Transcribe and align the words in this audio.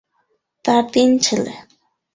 তার 0.65 0.83
তিন 0.93 1.09
ছেলে। 1.19 1.53